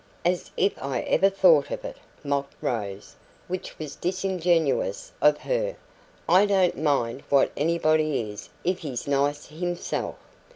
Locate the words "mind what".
6.79-7.51